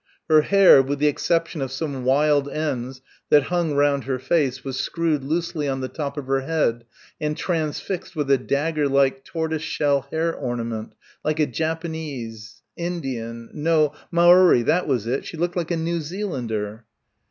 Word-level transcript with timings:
Her 0.27 0.41
hair, 0.41 0.81
with 0.81 0.97
the 0.97 1.05
exception 1.05 1.61
of 1.61 1.71
some 1.71 2.03
wild 2.05 2.49
ends 2.49 3.01
that 3.29 3.43
hung 3.53 3.75
round 3.75 4.05
her 4.05 4.17
face 4.17 4.63
was 4.63 4.79
screwed 4.79 5.23
loosely 5.23 5.67
on 5.67 5.81
the 5.81 5.87
top 5.87 6.17
of 6.17 6.25
her 6.25 6.39
head 6.39 6.85
and 7.21 7.37
transfixed 7.37 8.15
with 8.15 8.31
a 8.31 8.39
dagger 8.39 8.89
like 8.89 9.23
tortoise 9.23 9.61
shell 9.61 10.07
hair 10.09 10.33
ornament 10.33 10.95
like 11.23 11.39
a 11.39 11.45
Japanese 11.45 12.63
Indian 12.75 13.51
no, 13.53 13.93
Maori 14.09 14.63
that 14.63 14.87
was 14.87 15.05
it, 15.05 15.23
she 15.23 15.37
looked 15.37 15.55
like 15.55 15.69
a 15.69 15.77
New 15.77 16.01
Zealander. 16.01 16.85